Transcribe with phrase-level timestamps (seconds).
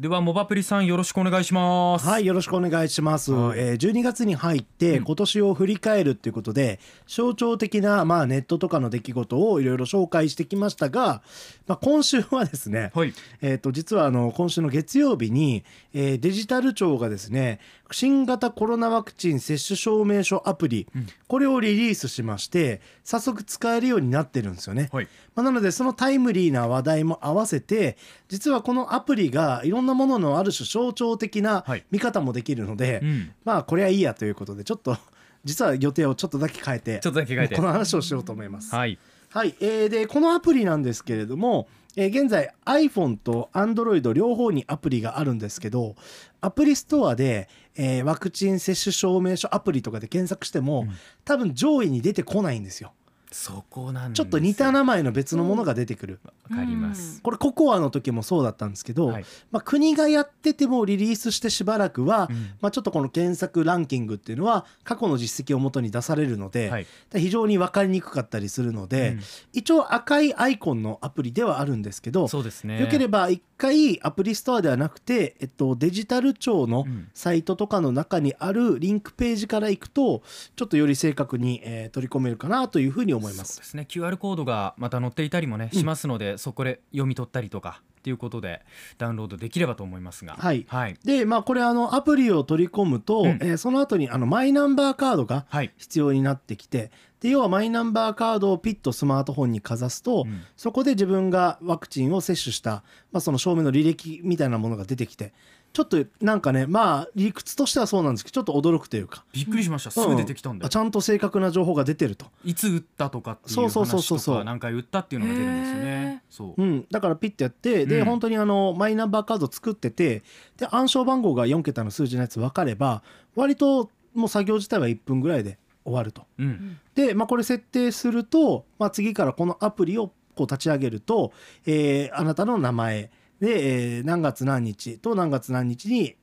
[0.00, 2.08] ではモバプリさんよろしくお願いします。
[2.08, 3.30] はい、よろしくお願いします。
[3.30, 3.60] はい。
[3.60, 5.04] えー12月に入ってうん。
[5.04, 11.22] 今年を振り返るっていうことで、象徴的なまあネットとかの出来事をいろいろ紹介してきましたが、
[11.68, 13.14] まあ今週はですね、はい。
[13.40, 15.62] えっ、と実はあの今週の月曜日に、
[15.92, 17.60] えーデジタル庁がですね、
[17.92, 21.06] 新型コロナワクチン接種証明書アプリ、うん。
[21.28, 24.88] これをリリースしまして、早速使えるようになってるんですよね。
[24.90, 25.08] はい。
[25.34, 27.96] まあ、なのでそのタイムリーな話題も合わせて
[28.28, 31.84] 実はこのアプリがいろんなもののある種象徴的なはい。
[31.90, 33.32] 見方もできるので、うん。
[33.44, 34.96] まあこれはいいやということでちょっと
[35.44, 37.56] 実は予定をちょっとだけ変えてちょっとだけ変えて。
[37.56, 38.74] この話をしようと思います。
[38.74, 38.98] はい。
[39.28, 41.66] はい、えーでこのアプリなんですけれども、
[41.96, 45.96] えー現在 iPhone と Android 両方にアプリがあるんですけど
[46.40, 50.90] アプリストアで、えーワクチン接種証明書アプリとかで検索しても、うん。
[51.24, 52.92] 多分上位に出てこないんですよ。
[53.34, 56.20] そこなんですちょっと似た名前の別のものが出てくる。
[56.48, 59.24] わかります、これココアの時もそうだったんですけど、はい。
[59.50, 62.36] まあ、国がやっててもリリースしてしばらくは、うん。
[62.60, 66.86] まあ、ちょっとこの検索ランキングっていうのは過去の実績をもとに出されるので、はい。
[67.12, 69.20] 非常に分かりにくかったりするので、うん。
[69.52, 72.80] 一応赤いアイコンのアプリではあるんですけど、そうですね。
[72.80, 77.08] よければ一回アプリストアではなくて、えっと、デジタル庁のうん。
[77.14, 80.22] サイトとかの中にあるリンクページから行くと
[80.56, 83.54] ちょっとより正確に、えー取り込めるかなというふうに思います。
[83.54, 83.64] そうで。
[83.68, 83.86] すね。
[83.88, 85.78] QR コードがまた載っていたりもね、うん。
[85.78, 88.60] しますのでそこで読み取ったりとかっていうことで
[88.98, 90.34] ダウンロードできればと思いますが。
[90.38, 90.66] はい。
[90.68, 90.96] はい。
[91.04, 93.26] でまあこれあのアプリを取り込むと、うん。
[93.40, 95.72] えーその後にあのマイナンバーカードがはい。
[95.78, 100.42] 必要になってきてで要はマイナンバーカードをピッとスマートフォンにかざすと、うん。
[100.54, 105.32] そこで自分がワクチンを接種した、まあ、その証明の履歴みたいなものが出てきて
[105.74, 109.24] ちょっとなんかねまあ理屈としてはそうなんですけどちょっと驚くというか。
[109.32, 110.64] びっくりしました、すぐ出てきたんで。
[110.64, 114.34] あちゃんと正確な情報が出てると、いつ打ったとかっていうそうそうそうそうそう。
[114.36, 116.22] 話とか何回打ったっていうのが出るんですよね。
[116.30, 116.62] そう。
[116.62, 118.04] うん、だからピッてやってで、うん。
[118.04, 120.22] 本当にあのマイナンバーカード作ってて
[120.56, 123.02] で暗証番号が4桁の数字のやつ分かれば
[123.34, 126.24] 割ともう作業自体は1分ぐらいで終わると。
[126.38, 126.78] うん。
[126.94, 131.32] で、まあ、これ設定すると、まあ、次からこのアプリをこう立ち上げると、
[131.66, 133.10] えーあなたの名前
[133.44, 136.16] で、えー何月何日と何月何日に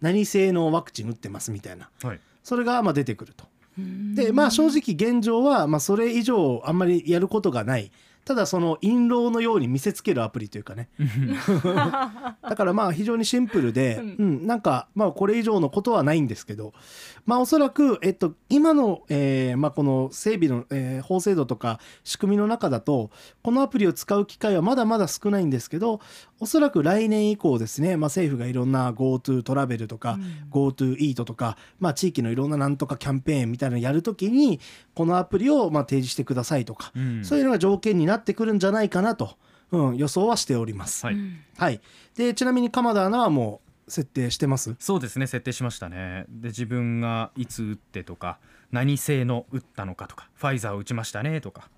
[0.00, 1.90] 何製のワクチン打ってますみたいな。
[2.02, 2.20] はい。
[2.42, 3.46] それがまあ出てくると。
[4.14, 7.90] でまあ正直現状はまあそれ以上あんまりやることがない
[8.24, 10.88] ただその印籠のように見せつけるアプリというかね。
[12.42, 16.72] だからまあ非常にシンプルで、ううんんなんかまあこれ以上のことはないんですけど。
[17.26, 23.10] まあおそらく、えっと、今の、えーまあ、この整備の、えー法制度とか仕組みの中だと
[23.42, 26.00] このアプリを使う機会はまだまだ少ないんですけど
[26.40, 30.18] おそらく来年以降ですね、まあ、政府がいろんな GoTo トラベルとか、
[30.50, 34.60] GoTo イートとか、まあ、地域のいろんななんとかキャンペーンみたいなのやるときに
[34.94, 37.24] このアプリをまあ提示してくださいとか、うん。
[37.24, 39.36] そういうのが条件になってくるんじゃないかなと、
[39.70, 41.06] うん、予想はしております。
[41.06, 41.16] はい。
[41.56, 41.80] はい、
[42.16, 44.74] でちなみに鎌田アナはもう設定してます？
[44.78, 45.26] そうですね。
[45.26, 46.24] 設定しましたね。
[46.28, 48.38] で自分がいつ打ってとか
[48.72, 51.68] 何製の打ったのかとかファイザーを打ちましたねとか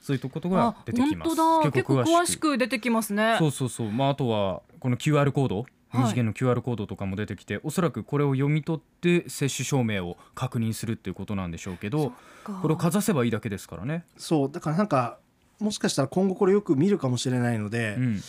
[0.00, 1.28] そういうことがあ出てきます。
[1.34, 1.70] 本当だ。
[1.72, 2.40] 結構詳しく。
[2.52, 3.36] く出てきますね。
[3.38, 3.90] そうそうそう。
[3.90, 5.58] まああとはこの QR コード？
[5.60, 6.02] はい。
[6.02, 12.12] 二次元の QR コードとかも出てきて、おそらくこれを読み取って接種証明を確認するっていうことなんでしょうけど
[12.60, 14.50] これをかざせばいいだけですからね、そう。
[14.50, 15.18] だからなんか
[15.58, 18.20] もしかしたら今後これよく見るかもしれないので、うん。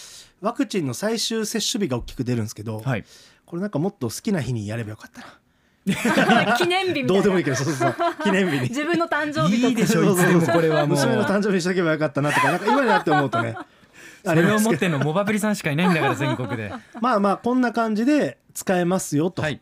[0.42, 3.06] ワクチンの最終接種日が大きく出るんですけど、はい、
[3.46, 5.40] これなんかもっと好きな日にやればよかったな。
[6.58, 7.08] 記念日みたいな。
[7.08, 7.96] どうでもいいけどそうそうそう。
[8.24, 8.62] 記念日に。
[8.70, 9.68] 自分の誕生日とか。
[9.70, 10.42] いいでしょいつでも。
[10.48, 10.98] これはもう。
[10.98, 13.56] 娘の誕生日にしとけばよかったなとかなんか今になって思うとね。
[14.26, 16.72] それを持ってんのモバプリさんしかいないんだから全国で。
[17.00, 19.62] まあまあこんな感じで使えますよと、はい、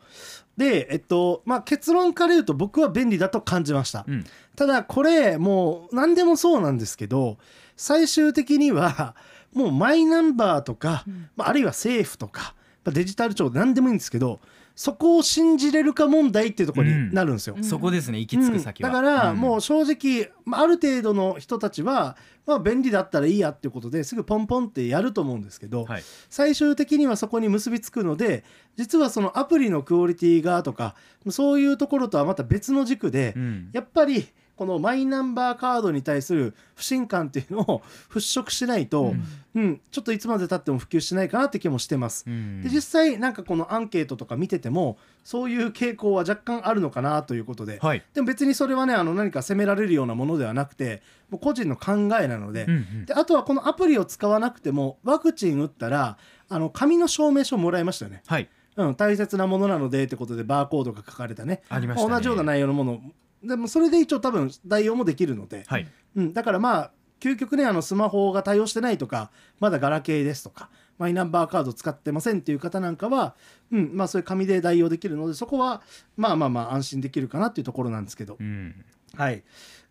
[0.55, 4.25] でえっとまあ結論から言うと僕は便利だと感じました、うん、
[4.55, 7.37] ただこれもう何でもそうなんですけど
[7.75, 9.15] 最終的には
[9.53, 11.03] もうマイナンバーとか、
[11.35, 14.39] まあ、あるいは政府とかまあデジタル庁何でもいいんですけど
[14.75, 17.55] そこを信じれるか問題っていうところになるんですよ。
[17.55, 17.63] うん。
[17.63, 18.93] そこですね行き着く先は、うん。
[18.93, 19.39] だからん。
[19.39, 26.03] もう正直、まあ、ある程度の人たちは、まあ、便利だったらいいやっていうことですぐポンポンってやると思うんですけど、はい。
[26.29, 28.43] 最終的にはそこに結びつくので
[28.75, 30.95] 実はそのアプリのクオリティがとか
[31.29, 33.69] そういうところとはまた別の軸で、うん。
[33.73, 39.13] やっぱりこのマイナンバーカードに対する不信感っていうのを払拭しないと、
[39.55, 39.81] うん。
[39.91, 42.25] ちょっといつまでたっても普及しないかなって気もしてます。
[42.27, 42.61] うん。
[42.61, 53.05] で実際なんかこのアンケートとか見ててもそういう傾向は若干あるのかなということで、はい、でも別にそれはねあの何か責められるようなものではなくてもう個人の考えなので,、うんうん。
[53.05, 56.17] であとはこのアプリを使わなくてもワクチン打ったら
[56.49, 58.49] あの紙の証明書もらいましたよね、はい。
[58.75, 61.61] うん、大切なものなのでってことでバーコードが書かれたね。
[61.69, 62.13] ありましたね。
[62.13, 63.01] 同じような内容のもの
[63.43, 65.87] でもそれで一応多分代用もできるので、はい。
[66.15, 73.35] うん、だからまあ究極ねあのスマホが対応してないとかまだガラケーですとかマイナンバーカード使ってませんっていう方なんかは、
[73.71, 73.91] うん。
[73.93, 75.81] まあ、そういう紙で代用できるのでそこは
[76.17, 78.85] まあまあまあ安心できるかなっていうところなんですけど、うん。
[79.15, 79.43] はい。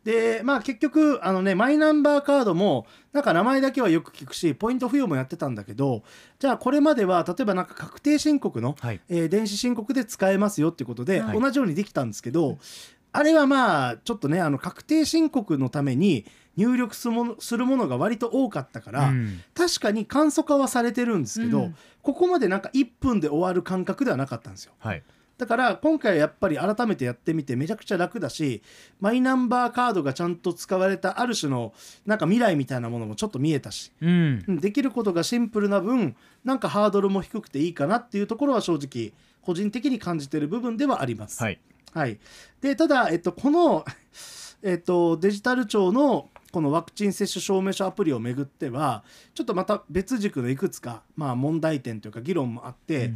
[0.04, 6.02] で、まあ結局、あのね、マイナンバーカードも、なんか名前だけはよく聞くし、ポイント付与もやってたんだけど、
[6.40, 9.00] じゃあこれまでは、例えばなんか確定申告の、はい。
[9.08, 11.40] えー電子申告で使えますよっていうことで、はい。
[11.40, 12.58] 同じようにできたんですけど、
[13.12, 16.25] あれはまあ、ちょっとね、あの、確定申告のために
[16.56, 19.41] 入力するものするものが割と多かったから、うん。
[19.55, 21.76] 確かに簡素化はされてるんですけど、うん。
[22.03, 24.73] ここまでなんか1分で終わる感覚ではなかったんですよ。
[24.79, 25.03] はい。
[25.38, 28.62] だから今回はやっぱり改めてやってみてめちゃくちゃ楽だし
[29.00, 31.73] マイナンバーカードがちゃんと使われたある種の
[32.06, 34.61] なんか未来みたいなものもちょっと見えたしうんうん。
[34.61, 36.14] できることがシンプルな分
[36.44, 41.43] なんかハードルも低くていいかなっていうところは正直個人的に感じてる部分ではあります。
[41.43, 41.59] はい
[41.93, 42.19] はい、
[42.61, 43.85] でただ、えっと、この、
[44.62, 49.05] えっと、デジタル庁のこのワクチン接種証明書アプリをめぐっては
[49.35, 53.12] ちょっとまた別軸のいくつか、まあ、問題点というか議論もあって、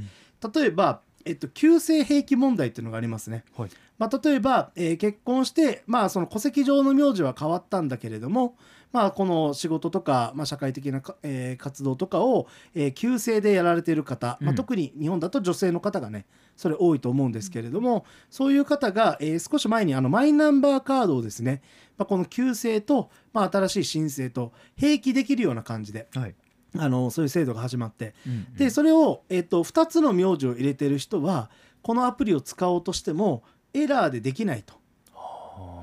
[0.55, 3.45] 例えば、えっと、旧姓兵器問題っていうのがありますね。
[3.57, 3.71] はい。
[3.99, 8.57] まあ、例えば、えー結婚して、まあ、その戸籍上の名字は変わったんだけれども、
[8.93, 14.55] まあ、この仕事とか、まあ、社会的なか、えー活動とかを、えー旧姓でやられている方、まあ、うん。
[14.55, 16.27] 特に日本だと女性の方がね
[16.57, 21.63] それ多いと思うんですけれども、そういう方が、えー少し前にあのマイナンバーカードをですね、
[21.99, 26.35] まあ、この旧姓と、まあ、新しい申請と併記できるような感じではい
[26.81, 28.15] あのそういう制度が始まって。
[28.27, 31.51] うんでそれを、えっと2つの名字を入れてる人は
[31.83, 33.43] このアプリを使おうとしても
[33.73, 34.75] エラーでできないと。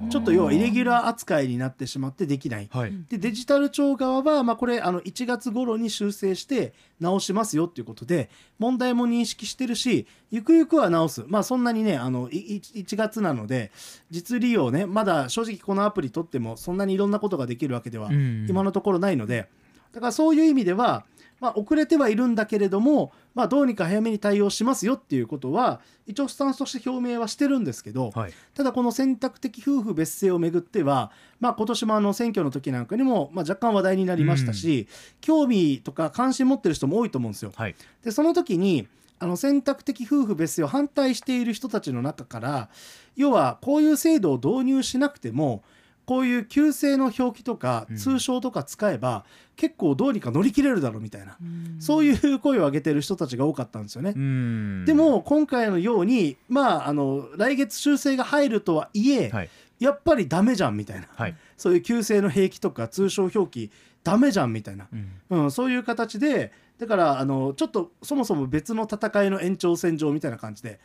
[0.04, 2.70] はちょっと要はイレギュラー扱いになってしまってできない。
[2.72, 2.94] あはい。
[3.10, 8.30] でデジタル庁側は、まあ、これあの1月頃に修正して直しますよっていうことで
[8.60, 11.24] 問題も認識してるしゆくゆくは直す。
[11.28, 13.72] まあそんなにねあのいい1月なので
[14.10, 18.46] 実利用ねまだ正直このアプリ取ってもそんなにいろんなことができるわけではうん。
[18.50, 19.48] 今のところないので
[19.94, 21.06] だからそういう意味では、
[21.40, 28.34] まあ、遅れてはいるんだけれども、まあ、どうにか早めに対応しますよっていうことは一応スタンスとして表明はしてるんですけど、はい。
[28.54, 34.88] ただこの選択的夫婦別姓をめぐっては、まあ、今年もあの選挙の時なんかにも、まあ、若干話題になりましたし、
[35.22, 37.52] 興味とか関心持ってる人も多いと思うんですよ。
[37.56, 37.76] はい。
[38.04, 38.88] でその時に
[39.20, 42.70] あの選択的夫婦別姓を反対している人たちの中から
[43.16, 45.64] 要はこういう制度を導入しなくても
[46.06, 47.98] こういう旧姓の表記とかうん。
[47.98, 51.38] 通称とか使えば、結構どうにか乗り切れるだろうみたいな、
[51.80, 54.14] そういう声を上げてる人たちが多かったんですよね。
[54.16, 54.86] うん。
[54.86, 59.50] でも今回のようにまああの来月修正が入るとはいえ、はい。
[59.80, 61.36] やっぱりダメじゃんみたいな、はい。
[61.58, 63.72] そういう旧姓の兵器とか通称表記
[64.04, 65.44] ダメじゃんみたいな、うん。
[65.44, 70.80] うん、そういう形でだからあのちょっとそもそも別の戦いの延長線上みたいな感じで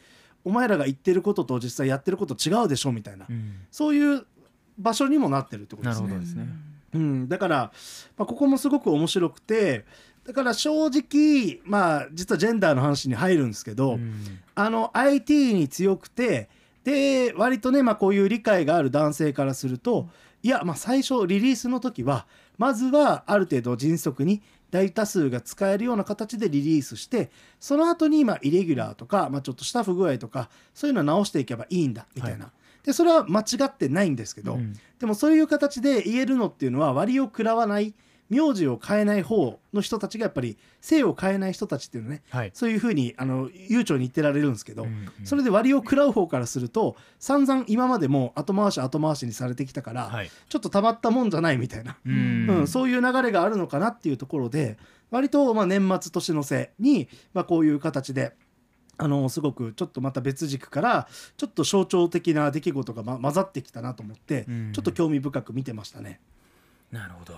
[0.44, 3.54] お前らが言ってることと実際やってること違うでしょみたいな、うん。
[3.70, 4.26] そういう
[4.78, 6.08] 場所にもなってるってことなですね。
[6.08, 6.48] るほどですね
[6.94, 7.72] うん、だから、
[8.16, 9.84] まあ、ここもすごく面白くて
[10.26, 14.14] だから正直まあ実はジェンダーの話に入るんですけど、うん
[14.54, 16.48] あの IT に強くて
[16.82, 20.08] で割とね、まあ、こういう理解がある男性からすると
[20.42, 22.26] いや、まあ、最初リリースの時は
[22.56, 24.42] まずはある程度迅速に
[24.72, 27.30] 大多数が使えるような形でリリースして
[27.60, 32.50] その後にまあイレギュラーとか、まあ、ちょっとした不具合とかそういうのを直していけばいいんだみたいな。
[32.88, 34.73] でそれは間違ってないんですけど、うん。
[34.99, 37.93] でもそういう形で言えるのっていうのは割を食らわない
[38.31, 42.50] 名字を変えない方の人たちがやっぱり姓を変えない人たちっていうのねはい。
[42.54, 45.26] そういうふうにあの悠長に言ってられるんですけど、うんうん。
[45.26, 50.30] それで割を食らう方からすると散々今までも後回し後回しにされてきたから、はい。
[50.49, 52.49] ちょっとたまったもんじゃないみたいな、うん。
[52.49, 54.78] うんそういう流れがあるのかなっていうところで
[55.11, 58.33] 割とまあ年末年の瀬に、まあ、こういう形で。
[58.99, 66.21] あのすごくちょっとまた別軸からちょっと象徴的な出来事が、ま、混ざってきたなと思って、うんちょっと興味深く見てましたね。
[66.93, 67.37] なるほど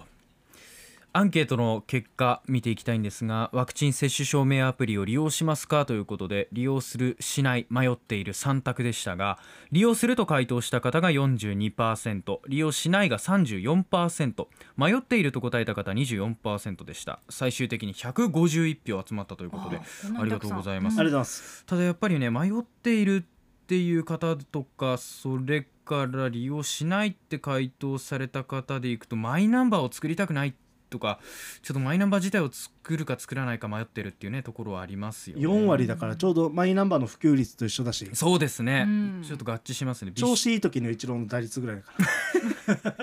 [1.12, 9.38] アンケートの結果見ていきたいんですがワクチン接種証明アプリを利用しますかということで利用するしない迷っている3択でしたが
[9.72, 17.20] 利用すると回答した方が42%利用しないが34%迷っていると答えた方24%でした。
[17.28, 19.80] 最終的に151票集まったということで
[20.16, 21.00] ありがとうございます。
[21.00, 21.64] ありがとうございます。
[21.66, 30.54] ただやっぱりね迷っているっていう方とかそれから利用しないって回答された方でいくとマイナンバーを作りたくない
[30.90, 31.20] とか
[31.62, 35.42] ちょっとマイナンバー自体を作るか作らないか迷ってるっていうねところはありますよね。
[35.42, 38.10] 4割だからちょうどマイナンバーの普及率と一緒だし。
[38.12, 39.24] そうですね、うん。
[39.26, 41.92] ちょっと合致しますね調子いい時のイチローの打率ぐらいだか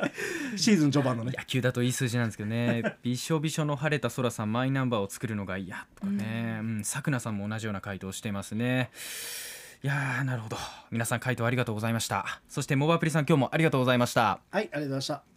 [0.02, 0.12] ら。
[0.56, 1.34] シーズン序盤のね。
[1.38, 2.98] 野球だといい数字なんですけどね。
[3.04, 6.60] びしょびしょの晴れた空さんマイナンバーを作るのが嫌とかね。
[6.62, 6.84] うん。
[6.84, 8.92] さくなさんも同じような回答をしていますね。
[9.84, 10.58] いやーなるほど。
[10.92, 12.42] 皆さん回答ありがとうございました。
[12.50, 14.40] そしてモバアプリさん今日もありがとうございました。
[14.50, 15.37] はいありがとうございました